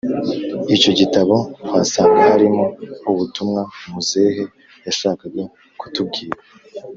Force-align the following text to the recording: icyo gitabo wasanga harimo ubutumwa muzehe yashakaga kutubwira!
icyo 0.75 0.91
gitabo 0.99 1.35
wasanga 1.71 2.19
harimo 2.31 2.63
ubutumwa 3.09 3.61
muzehe 3.91 4.43
yashakaga 4.85 5.43
kutubwira! 5.79 6.37